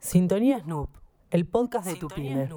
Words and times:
Sintonía 0.00 0.60
Snoop, 0.60 0.88
el 1.30 1.44
podcast 1.44 1.86
de 1.86 1.96
tu 1.96 2.06
pyme. 2.06 2.48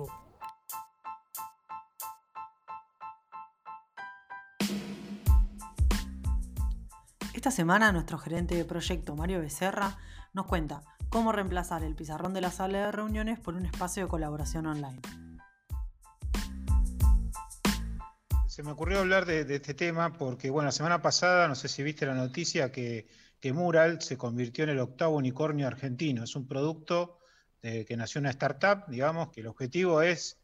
Esta 7.33 7.49
semana 7.49 7.91
nuestro 7.91 8.19
gerente 8.19 8.53
de 8.53 8.63
proyecto 8.63 9.15
Mario 9.15 9.39
Becerra 9.39 9.97
nos 10.33 10.45
cuenta 10.45 10.83
cómo 11.09 11.31
reemplazar 11.31 11.83
el 11.83 11.95
pizarrón 11.95 12.35
de 12.35 12.41
la 12.41 12.51
sala 12.51 12.85
de 12.85 12.91
reuniones 12.91 13.39
por 13.39 13.55
un 13.55 13.65
espacio 13.65 14.03
de 14.03 14.09
colaboración 14.09 14.67
online. 14.67 15.01
Se 18.47 18.61
me 18.61 18.71
ocurrió 18.71 18.99
hablar 18.99 19.25
de, 19.25 19.41
este 19.55 19.73
tema 19.73 20.13
porque, 20.13 20.51
bueno, 20.51 20.67
la 20.67 20.71
semana 20.71 21.01
pasada, 21.01 21.47
no 21.47 21.55
sé 21.55 21.67
si 21.67 21.81
viste 21.81 22.05
la 22.05 22.13
noticia, 22.13 22.71
que, 22.71 23.07
que 23.39 23.51
Mural 23.51 23.99
se 23.99 24.15
convirtió 24.15 24.63
en 24.63 24.69
el 24.69 24.79
octavo 24.79 25.15
unicornio 25.17 25.65
argentino. 25.65 26.23
Es 26.23 26.35
un 26.35 26.47
producto 26.47 27.17
que 27.61 27.95
nació 27.95 28.19
una 28.19 28.31
startup, 28.31 28.87
digamos, 28.87 29.29
que 29.29 29.41
el 29.41 29.47
objetivo 29.47 30.01
es 30.01 30.37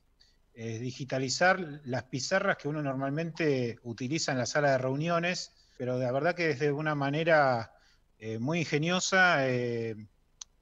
digitalizar 0.54 1.60
las 1.84 2.04
pizarras 2.04 2.58
que 2.58 2.68
uno 2.68 2.82
normalmente 2.82 3.80
utiliza 3.84 4.32
en 4.32 4.40
la 4.40 4.46
sala 4.46 4.72
de 4.72 4.78
reuniones, 4.78 5.52
pero 5.78 6.00
de 6.00 6.12
verdad 6.12 6.36
que 6.36 6.48
desde 6.48 6.72
una 6.72 6.96
manera 6.96 7.72
eh, 8.20 8.40
muy 8.40 8.60
ingeniosa, 8.60 9.48
eh, 9.48 9.96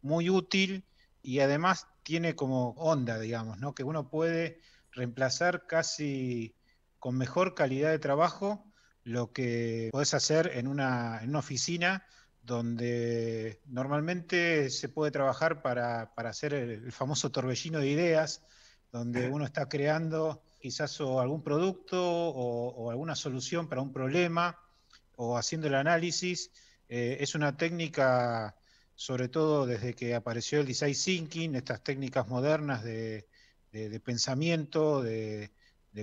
muy 0.02 0.29
útil 0.29 0.84
y 1.23 1.39
además 1.39 1.88
tiene 2.03 2.35
como 2.35 2.71
onda, 2.71 3.17
digamos, 3.17 3.59
¿no? 3.59 3.73
que 3.73 3.85
uno 3.85 4.09
puede 4.09 4.59
reemplazar 4.91 5.65
casi 5.65 6.53
con 6.99 7.17
mejor 7.17 7.55
calidad 7.55 7.91
de 7.91 7.99
trabajo 7.99 8.65
lo 9.03 9.31
que 9.31 9.90
podés 9.91 10.13
hacer 10.13 10.51
en 10.55 10.67
una 10.67 11.21
oficina 11.35 12.05
donde 12.45 13.59
normalmente 13.66 14.70
se 14.70 14.88
puede 14.88 15.12
trabajar 15.12 15.63
para, 15.63 16.12
hacer 16.16 16.54
el, 16.54 16.91
famoso 16.91 17.31
torbellino 17.31 17.80
de 17.80 17.90
ideas, 17.90 18.44
donde 18.91 19.27
uno 19.27 19.45
está 19.45 19.68
creando 19.68 20.43
quizás 20.62 20.99
algún 21.02 21.41
producto 21.41 21.99
o, 21.99 22.91
alguna 22.91 23.15
solución 23.15 23.68
para 23.68 23.82
un 23.82 23.91
problema 23.91 24.60
o 25.15 25.37
haciendo 25.37 25.68
el 25.68 25.76
análisis. 25.76 26.52
Eh, 26.87 27.18
es 27.20 27.34
una 27.34 27.57
técnica, 27.57 28.55
sobre 28.93 29.27
todo 29.27 29.65
desde 29.65 29.96
que 29.96 30.13
apareció 30.13 30.59
el 30.59 30.68
design 30.68 30.93
thinking, 30.93 31.55
estas 31.55 31.84
técnicas 31.84 32.27
modernas 32.27 32.84
de, 32.84 33.27
pensamiento, 34.04 35.02
de, 35.02 35.52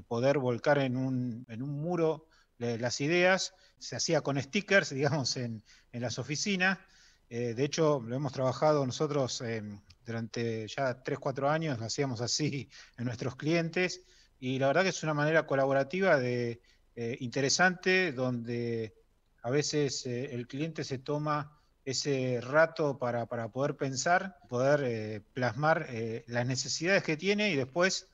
poder 0.09 0.39
volcar 0.39 0.79
en 0.79 0.97
un, 0.97 1.47
en 1.49 1.63
un 1.63 1.71
muro 1.71 2.27
las 2.59 3.01
ideas, 3.01 3.55
se 3.83 3.97
hacía 3.97 4.21
con 4.21 4.41
stickers, 4.41 4.91
digamos, 4.95 5.37
en, 5.37 5.63
las 5.93 6.19
oficinas. 6.19 6.79
Eh, 7.29 7.55
de 7.55 7.65
hecho, 7.65 8.01
lo 8.01 8.15
hemos 8.15 8.33
trabajado 8.33 8.85
nosotros 8.87 9.41
em, 9.41 9.81
durante 10.05 10.69
ya 10.69 11.03
3, 11.03 11.19
4 11.19 11.51
años, 11.51 11.79
lo 11.79 11.87
hacíamos 11.87 12.21
así 12.21 12.69
en 12.99 13.05
nuestros 13.05 13.37
clientes, 13.37 14.03
y 14.39 14.59
la 14.59 14.69
verdad 14.69 14.83
que 14.83 14.89
es 14.91 15.03
una 15.03 15.15
manera 15.15 15.47
colaborativa 15.47 16.19
de, 16.19 16.61
eh, 16.97 17.17
interesante, 17.21 18.13
donde 18.13 18.95
a 19.43 19.51
veces 19.51 20.05
eh, 20.07 20.35
el 20.35 20.47
cliente 20.47 20.85
se 20.85 20.99
toma 20.99 21.59
ese 21.85 22.41
rato 22.41 22.99
para, 22.99 23.27
para 23.27 23.49
poder 23.49 23.77
pensar, 23.77 24.39
poder 24.49 25.25
plasmar 25.33 25.89
las 26.29 26.47
necesidades 26.47 27.03
que 27.03 27.17
tiene 27.17 27.51
y 27.51 27.57
después 27.57 28.07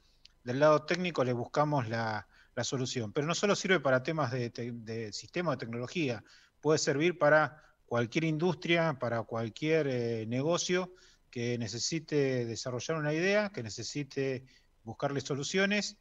del 0.42 0.60
lado 0.60 0.86
técnico 0.86 1.22
le 1.22 1.34
buscamos 1.34 1.86
la, 1.86 2.26
la 2.58 2.64
solución. 2.64 3.12
Pero 3.12 3.26
no 3.28 3.36
solo 3.36 3.54
sirve 3.54 3.78
para 3.78 4.02
temas 4.02 4.32
de, 4.32 5.10
sistema 5.12 5.52
de 5.52 5.58
tecnología, 5.58 6.24
puede 6.60 6.78
servir 6.80 7.16
para 7.16 7.62
cualquier 7.86 8.24
industria, 8.24 8.98
para 8.98 9.22
cualquier 9.22 9.86
eh, 9.86 10.26
negocio 10.26 10.92
que 11.30 11.56
necesite 11.56 12.44
desarrollar 12.46 12.98
una 12.98 13.14
idea, 13.14 13.50
que 13.50 13.62
necesite 13.62 14.44
buscarle 14.82 15.20
soluciones 15.20 15.98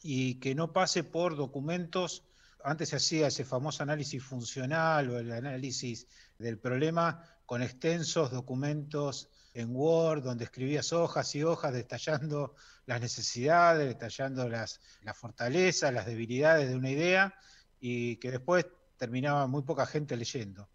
y 0.00 0.36
que 0.36 0.54
no 0.54 0.72
pase 0.72 1.02
por 1.02 1.34
documentos. 1.34 2.22
Antes 2.62 2.90
se 2.90 2.96
hacía 2.96 3.26
ese 3.26 3.44
famoso 3.44 3.82
análisis 3.82 4.22
funcional 4.22 5.10
o 5.10 5.18
el 5.18 5.32
análisis 5.32 6.06
del 6.38 6.60
problema 6.60 7.20
con 7.46 7.62
extensos 7.62 8.30
documentos 8.30 9.28
en 9.54 9.74
Word, 9.74 10.24
donde 10.24 10.44
escribías 10.44 10.92
hojas 10.92 11.34
y 11.36 11.44
hojas 11.44 11.72
detallando 11.72 12.54
las 12.86 13.00
necesidades, 13.00 13.86
detallando 13.86 14.48
las, 14.48 14.80
fortalezas, 15.14 15.94
las 15.94 16.06
debilidades 16.06 16.68
de 16.68 16.76
una 16.76 16.90
idea, 16.90 17.34
y 17.80 18.16
que 18.16 18.32
después 18.32 18.66
terminaba 18.96 19.46
muy 19.46 19.62
poca 19.62 19.86
gente 19.86 20.16
leyendo. 20.16 20.68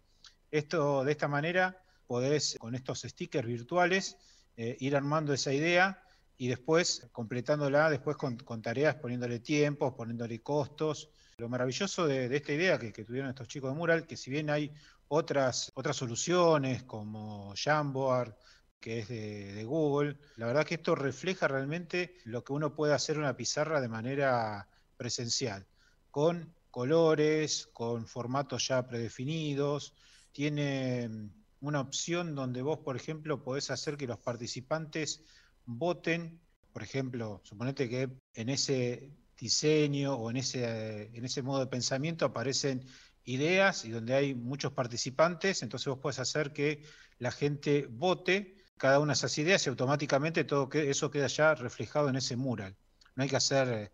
Esto, 0.50 1.04
de 1.04 1.12
esta 1.12 1.28
manera, 1.28 1.82
podés, 2.06 2.56
con 2.58 2.74
estos 2.74 3.02
stickers 3.02 3.46
virtuales, 3.46 4.16
eh, 4.56 4.76
ir 4.80 4.96
armando 4.96 5.32
esa 5.32 5.52
idea 5.52 6.02
y 6.36 6.48
después 6.48 7.06
completándola 7.12 7.90
después 7.90 8.16
con, 8.16 8.62
tareas, 8.62 8.96
poniéndole 8.96 9.40
tiempos, 9.40 9.92
poniéndole 9.94 10.40
costos. 10.40 11.10
Lo 11.36 11.48
maravilloso 11.48 12.06
de, 12.06 12.34
esta 12.34 12.52
idea 12.52 12.78
que, 12.78 12.92
que, 12.92 13.04
tuvieron 13.04 13.28
estos 13.28 13.46
chicos 13.46 13.70
de 13.70 13.76
Mural, 13.76 14.06
que 14.06 14.16
si 14.16 14.30
bien 14.30 14.48
hay 14.48 14.72
otras, 15.08 15.70
otras 15.74 15.96
soluciones 15.96 16.84
como 16.84 17.52
Jamboard, 17.56 18.34
que 18.80 19.00
es 19.00 19.08
de, 19.08 19.64
Google. 19.64 20.16
La 20.36 20.46
verdad 20.46 20.64
que 20.64 20.74
esto 20.74 20.94
refleja 20.94 21.46
realmente 21.46 22.16
lo 22.24 22.42
que 22.42 22.52
uno 22.52 22.74
puede 22.74 22.94
hacer 22.94 23.18
una 23.18 23.36
pizarra 23.36 23.80
de 23.80 23.88
manera 23.88 24.68
presencial, 24.96 25.66
con 26.10 26.54
colores, 26.70 27.68
con 27.72 28.06
formatos 28.06 28.68
ya 28.68 28.86
predefinidos. 28.86 29.94
Tiene 30.32 31.08
mm, 31.08 31.30
una 31.60 31.80
opción 31.80 32.34
donde 32.34 32.62
vos, 32.62 32.78
por 32.78 32.96
ejemplo, 32.96 33.42
podés 33.42 33.70
hacer 33.70 33.96
que 33.96 34.06
los 34.06 34.18
participantes 34.18 35.22
voten, 35.66 36.40
por 36.72 36.82
ejemplo, 36.82 37.40
suponete 37.44 37.88
que 37.88 38.08
en 38.34 38.48
ese 38.48 39.12
diseño 39.38 40.14
o 40.14 40.30
en 40.30 40.38
ese, 40.38 41.10
en 41.14 41.24
ese 41.24 41.42
modo 41.42 41.60
de 41.60 41.66
pensamiento 41.66 42.24
aparecen 42.24 42.86
ideas 43.24 43.84
y 43.84 43.90
donde 43.90 44.14
hay 44.14 44.34
muchos 44.34 44.72
participantes, 44.72 45.62
entonces 45.62 45.88
vos 45.88 45.98
puedes 46.00 46.18
hacer 46.18 46.52
que 46.52 46.82
la 47.18 47.30
gente 47.30 47.86
vote 47.90 48.59
cada 48.80 48.98
una 48.98 49.12
de 49.12 49.18
esas 49.18 49.36
ideas 49.36 49.66
y 49.66 49.68
automáticamente 49.68 50.44
todo 50.44 50.70
eso 50.72 51.10
queda 51.10 51.26
ya 51.26 51.54
reflejado 51.54 52.08
en 52.08 52.16
ese 52.16 52.34
mural. 52.36 52.74
No 53.14 53.22
hay 53.22 53.28
que 53.28 53.36
hacer 53.36 53.68
eh, 53.68 53.92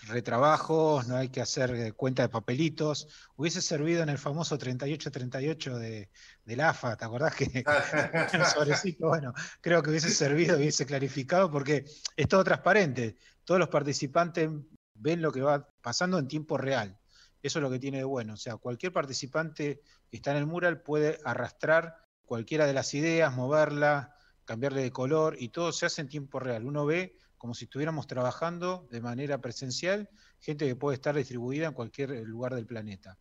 retrabajos, 0.00 1.08
no 1.08 1.16
hay 1.16 1.30
que 1.30 1.40
hacer 1.40 1.74
eh, 1.74 1.92
cuenta 1.92 2.20
de 2.20 2.28
papelitos. 2.28 3.08
Hubiese 3.36 3.62
servido 3.62 4.02
en 4.02 4.10
el 4.10 4.18
famoso 4.18 4.58
3838 4.58 5.78
de, 5.78 6.10
del 6.44 6.60
AFA, 6.60 6.98
¿te 6.98 7.06
acordás 7.06 7.34
que 7.34 7.64
sobrecito? 8.54 9.08
Bueno, 9.08 9.32
creo 9.62 9.82
que 9.82 9.88
hubiese 9.88 10.10
servido, 10.10 10.58
hubiese 10.58 10.84
clarificado 10.84 11.50
porque 11.50 11.86
es 12.14 12.28
todo 12.28 12.44
transparente. 12.44 13.16
Todos 13.42 13.58
los 13.58 13.70
participantes 13.70 14.50
ven 14.92 15.22
lo 15.22 15.32
que 15.32 15.40
va 15.40 15.66
pasando 15.80 16.18
en 16.18 16.28
tiempo 16.28 16.58
real. 16.58 16.98
Eso 17.42 17.58
es 17.58 17.62
lo 17.62 17.70
que 17.70 17.78
tiene 17.78 17.98
de 17.98 18.04
bueno. 18.04 18.34
O 18.34 18.36
sea, 18.36 18.58
cualquier 18.58 18.92
participante 18.92 19.80
que 20.10 20.16
está 20.18 20.32
en 20.32 20.36
el 20.36 20.46
mural 20.46 20.82
puede 20.82 21.20
arrastrar 21.24 22.04
cualquiera 22.26 22.66
de 22.66 22.74
las 22.74 22.92
ideas, 22.92 23.34
moverla, 23.34 24.15
cambiarle 24.46 24.80
de 24.82 24.92
color 24.92 25.36
y 25.38 25.50
todo 25.50 25.72
se 25.72 25.84
hace 25.84 26.00
en 26.00 26.08
tiempo 26.08 26.40
real. 26.40 26.64
Uno 26.64 26.86
ve 26.86 27.18
como 27.36 27.52
si 27.52 27.66
estuviéramos 27.66 28.06
trabajando 28.06 28.88
de 28.90 29.02
manera 29.02 29.40
presencial, 29.40 30.08
gente 30.40 30.66
que 30.66 30.76
puede 30.76 30.94
estar 30.94 31.14
distribuida 31.14 31.66
en 31.66 31.74
cualquier 31.74 32.10
lugar 32.26 32.54
del 32.54 32.64
planeta. 32.64 33.18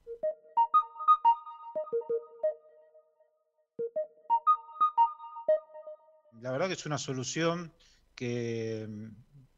La 6.42 6.52
verdad 6.52 6.68
que 6.68 6.74
es 6.74 6.86
una 6.86 6.98
solución 6.98 7.74
que 8.14 8.88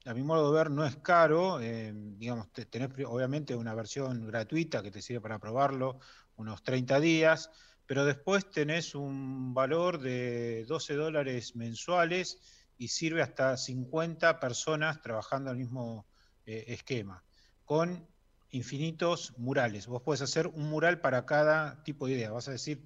a 0.05 0.13
mi 0.13 0.23
modo 0.23 0.51
de 0.51 0.57
ver 0.57 0.71
no 0.71 0.85
es 0.85 0.95
caro, 0.95 1.59
eh, 1.59 1.91
digamos, 1.93 2.49
tenés 2.51 2.89
obviamente 3.05 3.55
una 3.55 3.75
versión 3.75 4.25
gratuita 4.25 4.81
que 4.81 4.89
te 4.89 5.01
sirve 5.01 5.19
para 5.19 5.37
probarlo 5.37 5.99
unos 6.37 6.63
30 6.63 6.99
días, 7.01 7.49
pero 7.87 8.05
después 8.05 8.51
tenés 8.51 8.93
un 8.93 9.53
valor 9.53 9.99
de 9.99 10.65
12 10.65 10.93
dólares 10.95 11.55
mensuales 11.55 12.39
y 12.77 12.89
sirve 12.89 13.21
hasta 13.21 13.55
50 13.55 14.39
personas 14.39 15.01
trabajando 15.01 15.49
al 15.49 15.57
mismo 15.57 16.05
eh, 16.45 16.65
esquema, 16.67 17.23
con 17.63 18.05
infinitos 18.51 19.33
murales. 19.37 19.87
Vos 19.87 20.01
podés 20.01 20.21
hacer 20.21 20.47
un 20.47 20.69
mural 20.69 20.99
para 20.99 21.25
cada 21.25 21.81
tipo 21.83 22.07
de 22.07 22.13
idea. 22.13 22.31
Vas 22.31 22.49
a 22.49 22.51
decir, 22.51 22.83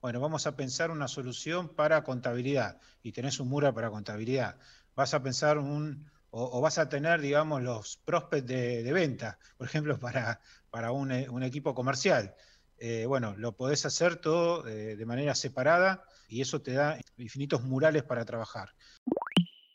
bueno, 0.00 0.20
vamos 0.20 0.46
a 0.46 0.56
pensar 0.56 0.90
una 0.90 1.08
solución 1.08 1.68
para 1.68 2.02
contabilidad 2.02 2.80
y 3.02 3.12
tenés 3.12 3.38
un 3.38 3.48
mural 3.48 3.72
para 3.72 3.90
contabilidad. 3.90 4.58
Vas 4.96 5.14
a 5.14 5.22
pensar 5.22 5.58
un, 5.58 6.10
o, 6.30 6.60
vas 6.60 6.78
a 6.78 6.88
tener, 6.88 7.20
digamos, 7.20 7.62
los 7.62 7.98
prospects 7.98 8.46
de, 8.46 8.92
venta, 8.92 9.38
por 9.56 9.68
ejemplo, 9.68 9.98
para, 10.00 10.40
para 10.70 10.90
un, 10.90 11.12
un 11.12 11.42
equipo 11.44 11.72
comercial. 11.72 12.34
Eh, 12.82 13.04
bueno, 13.04 13.34
lo 13.36 13.54
podés 13.54 13.84
hacer 13.84 14.16
todo 14.16 14.66
eh, 14.66 14.96
de 14.96 15.06
manera 15.06 15.34
separada 15.34 16.02
y 16.28 16.40
eso 16.40 16.62
te 16.62 16.72
da 16.72 16.98
infinitos 17.18 17.62
murales 17.62 18.04
para 18.04 18.24
trabajar. 18.24 18.74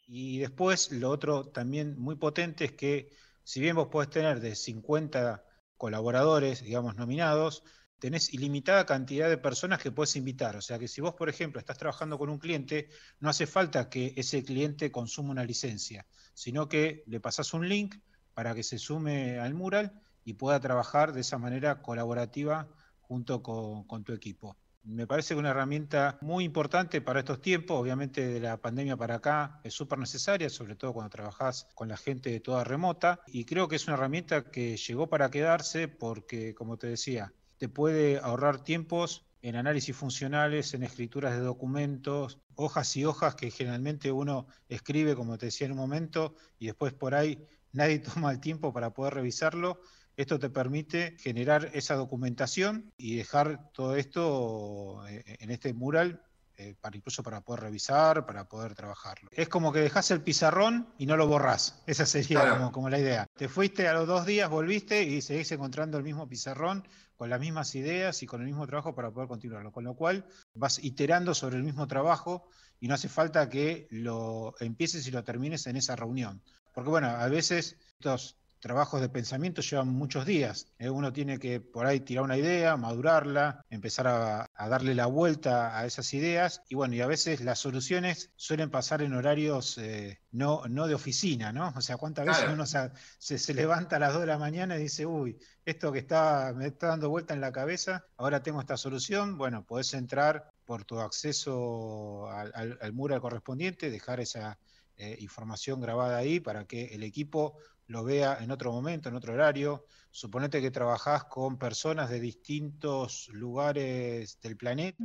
Y 0.07 0.39
después, 0.39 0.91
lo 0.91 1.11
otro 1.11 1.45
también 1.45 1.99
muy 1.99 2.15
potente 2.15 2.65
es 2.65 2.71
que 2.71 3.11
si 3.43 3.61
bien 3.61 3.75
vos 3.75 3.89
podés 3.89 4.09
tener 4.09 4.39
de 4.39 4.55
50 4.55 5.43
colaboradores, 5.77 6.63
digamos, 6.63 6.95
nominados, 6.95 7.63
tenés 7.99 8.33
ilimitada 8.33 8.87
cantidad 8.87 9.29
de 9.29 9.37
personas 9.37 9.79
que 9.79 9.91
puedes 9.91 10.15
invitar. 10.15 10.55
O 10.55 10.61
sea 10.61 10.79
que 10.79 10.87
si 10.87 10.99
vos, 10.99 11.13
por 11.13 11.29
ejemplo, 11.29 11.59
estás 11.59 11.77
trabajando 11.77 12.17
con 12.17 12.29
un 12.29 12.39
cliente, 12.39 12.89
no 13.19 13.29
hace 13.29 13.45
falta 13.45 13.87
que 13.87 14.13
ese 14.17 14.43
cliente 14.43 14.91
consuma 14.91 15.29
una 15.29 15.45
licencia, 15.45 16.07
sino 16.33 16.67
que 16.67 17.03
le 17.05 17.19
pasás 17.19 17.53
un 17.53 17.69
link 17.69 17.97
para 18.33 18.55
que 18.55 18.63
se 18.63 18.79
sume 18.79 19.37
al 19.39 19.53
mural 19.53 20.01
y 20.23 20.33
pueda 20.33 20.59
trabajar 20.59 21.13
de 21.13 21.21
esa 21.21 21.37
manera 21.37 21.83
colaborativa 21.83 22.67
junto 23.07 23.41
con, 23.41 24.03
tu 24.03 24.13
equipo. 24.13 24.57
Me 24.83 25.07
parece 25.07 25.33
una 25.33 25.49
herramienta 25.49 26.17
muy 26.21 26.43
importante 26.43 27.01
para 27.01 27.19
estos 27.19 27.41
tiempos, 27.41 27.79
obviamente 27.79 28.27
de 28.27 28.39
la 28.39 28.57
pandemia 28.57 28.95
para 28.95 29.15
acá, 29.15 29.59
es 29.63 29.73
súper 29.73 29.97
necesaria, 29.97 30.49
sobre 30.49 30.75
todo 30.75 30.93
cuando 30.93 31.09
trabajás 31.09 31.67
con 31.73 31.87
la 31.87 31.97
gente 31.97 32.29
de 32.29 32.39
toda 32.39 32.63
remota. 32.63 33.19
Y 33.27 33.45
creo 33.45 33.67
que 33.67 33.77
es 33.77 33.87
una 33.87 33.95
herramienta 33.95 34.51
que 34.51 34.77
llegó 34.77 35.07
para 35.09 35.31
quedarse 35.31 35.87
porque, 35.87 36.53
como 36.53 36.77
te 36.77 36.87
decía, 36.87 37.33
te 37.57 37.67
puede 37.67 38.19
ahorrar 38.19 38.63
tiempos 38.63 39.25
en 39.41 39.55
análisis 39.55 39.95
funcionales, 39.95 40.73
en 40.73 40.83
escrituras 40.83 41.33
de 41.33 41.39
documentos, 41.39 42.39
hojas 42.55 42.95
y 42.97 43.05
hojas 43.05 43.35
que 43.35 43.51
generalmente 43.51 44.11
uno 44.11 44.47
escribe, 44.69 45.15
como 45.15 45.37
te 45.37 45.47
decía 45.47 45.65
en 45.65 45.73
un 45.73 45.77
momento, 45.77 46.35
y 46.57 46.65
después 46.65 46.93
por 46.93 47.13
ahí 47.13 47.47
nadie 47.71 47.99
toma 48.23 48.31
el 48.31 48.39
tiempo 48.39 48.73
para 48.73 48.93
poder 48.93 49.13
revisarlo 49.13 49.79
esto 50.17 50.39
te 50.39 50.50
permite 50.50 51.15
generar 51.19 51.69
esa 51.73 51.95
documentación 51.95 52.94
y 52.97 53.17
dejar 53.17 53.71
todo 53.73 53.95
esto 53.95 55.06
eh, 55.07 55.23
en 55.39 55.51
este 55.51 55.73
mural 55.73 56.21
eh, 56.57 56.73
para 56.79 56.95
incluso 56.95 57.21
para 57.21 57.41
poder 57.41 57.63
revisar, 57.63 58.25
para 58.25 58.47
poder 58.47 58.75
trabajarlo. 58.75 59.29
Es 59.33 59.50
como 59.50 59.73
que 59.73 59.79
dejas 59.79 60.09
el 60.12 60.21
pizarrón 60.21 60.88
y 60.97 61.06
no 61.06 61.17
lo 61.17 61.27
borrás. 61.27 61.83
Esa 61.85 62.06
sería 62.06 62.71
como, 62.71 62.89
la 62.89 62.97
idea. 62.97 63.27
Te 63.35 63.50
fuiste 63.50 63.89
a 63.89 63.94
los 63.94 64.07
dos 64.07 64.25
días, 64.25 64.50
volviste 64.50 65.03
y 65.03 65.21
seguís 65.21 65.51
encontrando 65.51 65.97
el 65.97 66.06
mismo 66.06 66.29
pizarrón 66.29 66.88
con 67.17 67.29
las 67.29 67.41
mismas 67.41 67.75
ideas 67.75 68.23
y 68.23 68.25
con 68.25 68.39
el 68.39 68.47
mismo 68.47 68.65
trabajo 68.67 68.95
para 68.95 69.12
poder 69.12 69.27
continuarlo. 69.27 69.73
Con 69.73 69.83
lo 69.83 69.95
cual 69.95 70.25
vas 70.53 70.81
iterando 70.81 71.33
sobre 71.33 71.57
el 71.57 71.63
mismo 71.63 71.88
trabajo 71.88 72.47
y 72.79 72.88
no 72.88 72.94
hace 72.94 73.09
falta 73.09 73.50
que 73.50 73.88
lo 73.91 74.56
empieces 74.62 75.06
y 75.07 75.12
lo 75.12 75.25
termines 75.25 75.67
en 75.67 75.75
esa 75.75 75.97
reunión. 75.97 76.41
Porque 76.73 76.89
bueno, 76.89 77.09
a 77.09 77.27
veces 77.27 77.77
estos 78.00 78.38
trabajos 78.65 79.00
de 79.00 79.09
pensamiento 79.09 79.62
llevan 79.62 79.89
muchos 79.89 80.25
días. 80.25 80.73
¿eh? 80.79 80.89
Uno 80.89 81.13
tiene 81.13 81.38
que 81.38 81.59
por 81.59 81.85
ahí 81.85 82.00
tirar 82.00 82.23
una 82.23 82.35
idea, 82.35 82.75
madurarla, 82.77 83.63
empezar 83.69 84.07
a, 84.07 84.50
darle 84.57 84.95
la 84.95 85.06
vuelta 85.06 85.77
a 85.77 85.85
esas 85.85 86.12
ideas. 86.15 86.63
Y 86.67 86.73
bueno, 86.73 86.95
y 86.95 87.01
a 87.01 87.06
veces 87.06 87.41
las 87.41 87.59
soluciones 87.59 88.31
suelen 88.35 88.71
pasar 88.71 89.03
en 89.03 89.13
horarios 89.13 89.77
eh, 89.77 90.19
no, 90.31 90.63
no 90.67 90.88
de 90.88 90.95
oficina, 90.95 91.51
¿no? 91.51 91.75
O 91.75 91.81
sea, 91.81 91.97
¿cuántas 91.97 92.25
veces 92.25 92.45
uno 92.51 92.65
se, 92.65 93.53
levanta 93.53 93.97
a 93.97 94.00
las 94.00 94.13
2 94.13 94.21
de 94.21 94.27
la 94.27 94.39
mañana 94.39 94.77
y 94.77 94.81
dice, 94.81 95.06
uy, 95.06 95.38
esto 95.63 95.91
que 95.91 96.00
está, 96.00 96.51
me 96.56 96.65
está 96.65 96.88
dando 96.88 97.07
vuelta 97.07 97.35
en 97.35 97.41
la 97.41 97.51
cabeza, 97.51 98.07
ahora 98.17 98.41
tengo 98.41 98.62
esta 98.62 98.77
solución? 98.77 99.38
Bueno, 99.38 99.63
podés 99.63 99.94
entrar 99.94 100.50
por 100.65 100.85
tu 100.85 101.00
acceso 101.01 102.27
al, 102.31 102.79
al, 102.81 102.94
mural 102.94 103.21
correspondiente, 103.21 103.91
dejar 103.91 104.21
esa 104.21 104.57
eh, 104.97 105.18
información 105.19 105.81
grabada 105.81 106.18
ahí 106.18 106.39
para 106.39 106.65
que 106.65 106.86
el 106.95 107.03
equipo 107.03 107.57
lo 107.88 108.03
vea 108.03 108.38
en 108.42 108.51
otro 108.51 108.71
momento, 108.71 109.09
en 109.09 109.15
otro 109.15 109.33
horario. 109.33 109.86
Suponete 110.12 110.62
que 110.62 110.71
trabajás 110.71 111.25
con 111.25 111.57
personas 111.57 112.09
de 112.09 112.19
distintos 112.19 113.30
lugares 113.33 114.39
del 114.42 114.57
planeta. 114.57 115.03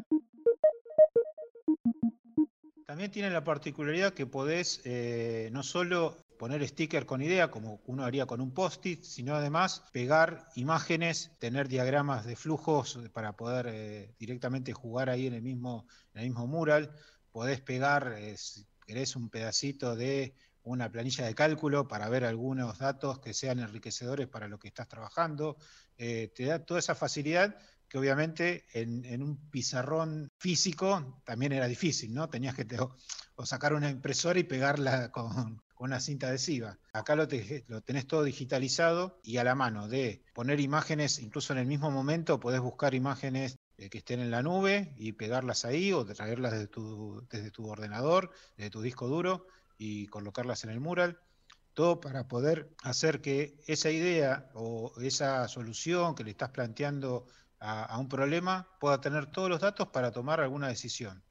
También 2.86 3.10
tiene 3.12 3.30
la 3.30 3.44
particularidad 3.44 4.14
que 4.14 4.26
podés 4.26 4.80
eh, 4.84 5.48
no 5.52 5.62
solo 5.62 6.16
poner 6.40 6.66
sticker 6.66 7.06
con 7.06 7.22
idea, 7.22 7.50
como 7.50 7.80
uno 7.86 8.02
haría 8.02 8.26
con 8.26 8.40
un 8.40 8.52
post-it, 8.52 9.02
sino 9.02 9.34
además 9.34 9.84
pegar 9.92 10.48
imágenes, 10.56 11.30
tener 11.38 11.68
diagramas 11.68 12.24
de 12.24 12.34
flujos 12.34 12.98
para 13.12 13.36
poder 13.36 13.66
eh, 13.68 14.14
directamente 14.18 14.72
jugar 14.72 15.08
ahí 15.08 15.26
en 15.26 15.34
el 15.34 15.42
mismo, 15.42 15.86
mural. 16.48 16.90
Podés 17.30 17.60
pegar, 17.60 18.16
querés, 18.90 19.14
un 19.14 19.30
pedacito 19.30 19.94
de 19.94 20.34
una 20.64 20.90
planilla 20.90 21.24
de 21.24 21.34
cálculo 21.34 21.86
para 21.86 22.08
ver 22.08 22.24
algunos 22.24 22.78
datos 22.78 23.20
que 23.20 23.32
sean 23.34 23.60
enriquecedores 23.60 24.26
para 24.26 24.48
lo 24.48 24.58
que 24.58 24.66
estás 24.66 24.88
trabajando. 24.88 25.56
Eh, 25.96 26.32
te 26.34 26.46
da 26.46 26.64
toda 26.64 26.80
esa 26.80 26.96
facilidad 26.96 27.56
que 27.88 27.98
obviamente 27.98 28.66
en, 28.72 29.22
un 29.22 29.36
pizarrón 29.50 30.28
físico 30.38 31.22
también 31.24 31.52
era 31.52 31.68
difícil, 31.68 32.12
¿no? 32.12 32.28
Tenías 32.28 32.56
que 32.56 32.66
o 33.36 33.46
sacar 33.46 33.74
una 33.74 33.90
impresora 33.90 34.40
y 34.40 34.44
pegarla 34.44 35.12
con, 35.12 35.62
una 35.78 36.00
cinta 36.00 36.26
adhesiva. 36.28 36.78
Acá 36.92 37.14
lo, 37.14 37.28
lo, 37.68 37.80
tenés 37.82 38.06
todo 38.06 38.24
digitalizado 38.24 39.20
y 39.22 39.38
a 39.38 39.44
la 39.44 39.54
mano 39.54 39.88
de 39.88 40.24
poner 40.34 40.60
imágenes, 40.60 41.20
incluso 41.20 41.52
en 41.52 41.60
el 41.60 41.66
mismo 41.66 41.90
momento 41.90 42.38
podés 42.38 42.60
buscar 42.60 42.94
imágenes 42.94 43.56
que 43.88 43.98
estén 43.98 44.20
en 44.20 44.30
la 44.30 44.42
nube 44.42 44.92
y 44.96 45.12
pegarlas 45.12 45.64
ahí 45.64 45.92
o 45.92 46.04
traerlas 46.04 46.52
desde 46.52 46.66
tu, 46.66 47.26
desde 47.30 47.50
tu 47.50 47.68
ordenador, 47.68 48.30
desde 48.56 48.70
tu 48.70 48.82
disco 48.82 49.08
duro 49.08 49.46
y 49.78 50.06
colocarlas 50.08 50.64
en 50.64 50.70
el 50.70 50.80
mural, 50.80 51.18
todo 51.72 52.00
para 52.00 52.28
poder 52.28 52.74
hacer 52.82 53.22
que 53.22 53.58
esa 53.66 53.90
idea 53.90 54.50
o 54.54 54.92
esa 55.00 55.48
solución 55.48 56.14
que 56.14 56.24
le 56.24 56.32
estás 56.32 56.50
planteando 56.50 57.26
a, 57.60 57.98
un 57.98 58.08
problema 58.08 58.68
pueda 58.80 59.00
tener 59.00 59.30
todos 59.30 59.48
los 59.48 59.60
datos 59.60 59.88
para 59.88 60.10
tomar 60.10 60.40
alguna 60.40 60.68
decisión, 60.68 61.22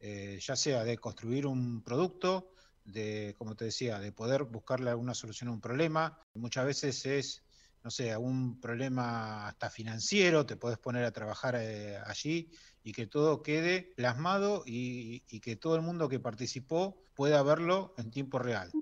eh, 0.00 0.38
ya 0.40 0.56
sea 0.56 0.84
de 0.84 0.98
construir 0.98 1.46
un 1.46 1.82
producto, 1.82 2.50
de, 2.84 3.34
como 3.38 3.56
te 3.56 3.66
decía, 3.66 3.98
de 3.98 4.12
poder 4.12 4.44
buscarle 4.44 4.90
alguna 4.90 5.14
solución 5.14 5.48
a 5.48 5.52
un 5.52 5.60
problema. 5.60 6.18
Muchas 6.34 6.66
veces 6.66 7.06
es, 7.06 7.44
no 7.84 7.90
sé, 7.90 8.16
un 8.16 8.58
problema 8.60 9.46
hasta 9.46 9.68
financiero, 9.68 10.46
te 10.46 10.56
podés 10.56 10.78
poner 10.78 11.04
a 11.04 11.12
trabajar 11.12 11.54
eh, 11.58 11.98
allí 12.06 12.50
y 12.82 12.92
que 12.92 13.06
todo 13.06 13.42
quede 13.42 13.92
plasmado 13.94 14.62
y, 14.66 15.20
que 15.40 15.56
todo 15.56 15.76
el 15.76 15.82
mundo 15.82 16.08
que 16.08 16.18
participó 16.18 16.96
pueda 17.14 17.42
verlo 17.42 17.94
en 17.98 18.10
tiempo 18.10 18.38
real. 18.38 18.72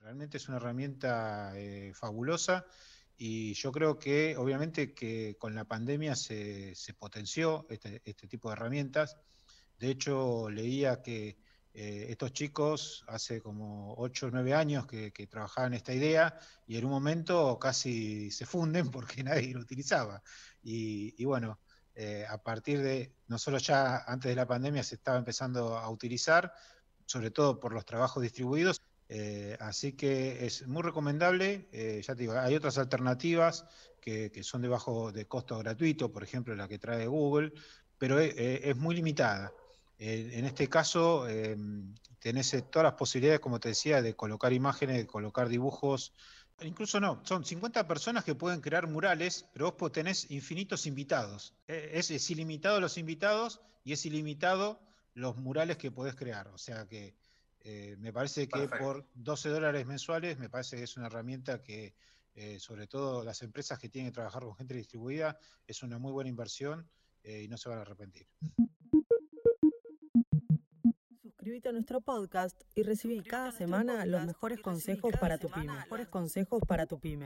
Realmente 0.00 0.36
es 0.36 0.46
una 0.48 0.58
herramienta 0.58 1.52
eh, 1.56 1.92
fabulosa 1.94 2.64
y 3.16 3.54
yo 3.54 3.72
creo 3.72 3.98
que 3.98 4.36
obviamente 4.36 4.94
que 4.94 5.36
con 5.36 5.56
la 5.56 5.64
pandemia 5.64 6.14
se, 6.14 6.76
potenció 6.96 7.66
este, 7.70 8.02
este, 8.04 8.28
tipo 8.28 8.50
de 8.50 8.52
herramientas. 8.52 9.16
De 9.80 9.90
hecho, 9.90 10.48
leía 10.48 11.02
que 11.02 11.38
eh, 11.76 12.06
estos 12.10 12.32
chicos 12.32 13.04
hace 13.08 13.40
como 13.40 13.94
8 13.98 14.26
o 14.26 14.30
9 14.30 14.54
años 14.54 14.86
que, 14.86 15.10
trabajaban 15.28 15.74
esta 15.74 15.92
idea 15.92 16.38
y 16.68 16.76
en 16.76 16.84
un 16.84 16.92
momento 16.92 17.58
casi 17.58 18.30
se 18.30 18.46
funden 18.46 18.90
porque 18.92 19.24
nadie 19.24 19.52
lo 19.52 19.60
utilizaba. 19.60 20.22
Y, 20.62 21.24
bueno, 21.24 21.58
eh, 21.96 22.24
a 22.28 22.38
partir 22.38 22.80
de, 22.80 23.12
no 23.26 23.38
solo 23.38 23.58
ya 23.58 24.04
antes 24.06 24.28
de 24.28 24.36
la 24.36 24.46
pandemia 24.46 24.84
se 24.84 24.94
estaba 24.94 25.18
empezando 25.18 25.76
a 25.76 25.90
utilizar, 25.90 26.52
sobre 27.06 27.32
todo 27.32 27.58
por 27.58 27.72
los 27.72 27.84
trabajos 27.84 28.22
distribuidos, 28.22 28.80
eh, 29.08 29.56
así 29.60 29.94
que 29.94 30.46
es 30.46 30.66
muy 30.68 30.82
recomendable, 30.82 31.68
ya 32.02 32.14
te 32.14 32.22
digo, 32.22 32.34
hay 32.38 32.54
otras 32.54 32.78
alternativas 32.78 33.66
que, 34.00 34.30
son 34.42 34.62
de 34.62 34.68
bajo 34.68 35.10
de 35.10 35.26
costo 35.26 35.58
gratuito, 35.58 36.12
por 36.12 36.22
ejemplo 36.22 36.54
la 36.54 36.68
que 36.68 36.78
trae 36.78 37.06
Google, 37.08 37.52
pero 37.98 38.20
es 38.20 38.76
muy 38.76 38.94
limitada 38.94 39.52
en 39.98 40.44
este 40.44 40.68
caso, 40.68 41.28
em, 41.28 41.94
tenés 42.18 42.54
eh, 42.54 42.62
todas 42.62 42.84
las 42.84 42.94
posibilidades, 42.94 43.40
como 43.40 43.60
te 43.60 43.68
decía, 43.68 44.02
de 44.02 44.16
colocar 44.16 44.52
imágenes, 44.52 44.96
de 44.96 45.06
colocar 45.06 45.48
dibujos. 45.48 46.12
Incluso 46.60 47.00
no, 47.00 47.20
son 47.24 47.44
50 47.44 47.86
personas 47.86 48.24
que 48.24 48.34
pueden 48.34 48.60
crear 48.60 48.86
murales, 48.88 49.46
pero 49.52 49.72
vos 49.72 49.92
tenés 49.92 50.30
infinitos 50.30 50.86
invitados. 50.86 51.54
E, 51.68 51.90
es, 51.94 52.30
ilimitado 52.30 52.80
los 52.80 52.98
invitados 52.98 53.60
y 53.84 53.92
es 53.92 54.04
ilimitado 54.06 54.80
los 55.14 55.36
murales 55.36 55.76
que 55.76 55.90
podés 55.90 56.14
crear. 56.14 56.48
O 56.48 56.58
sea 56.58 56.86
que 56.86 57.14
eh, 57.60 57.96
me 57.98 58.12
parece 58.12 58.48
que 58.48 58.68
por 58.68 59.06
12 59.14 59.48
dólares 59.50 59.86
mensuales, 59.86 60.38
me 60.38 60.48
parece 60.48 60.76
que 60.76 60.84
es 60.84 60.96
una 60.96 61.06
herramienta 61.06 61.62
que, 61.62 61.94
eh, 62.34 62.58
sobre 62.58 62.86
todo 62.88 63.22
las 63.22 63.42
empresas 63.42 63.78
que 63.78 63.88
tienen 63.88 64.10
que 64.10 64.16
trabajar 64.16 64.42
con 64.42 64.56
gente 64.56 64.74
distribuida, 64.74 65.38
es 65.66 65.82
una 65.82 65.98
muy 65.98 66.10
buena 66.10 66.30
inversión 66.30 66.88
y 67.22 67.48
no 67.48 67.56
se 67.56 67.70
van 67.70 67.78
a 67.78 67.82
arrepentir 67.82 68.26
suscríbete 71.54 71.68
a 71.68 71.72
nuestro 71.72 72.00
podcast 72.00 72.60
y 72.74 72.82
recibí 72.82 73.20
cada 73.20 73.52
semana 73.52 74.04
los 74.06 74.26
mejores 74.26 74.60
consejos 74.60 75.14
para 75.20 75.38
tu 75.38 75.48
pyme. 75.48 75.72
Mejores 75.72 76.08
consejos 76.08 76.62
para 76.66 76.86
tu 76.86 76.98
pyme. 76.98 77.22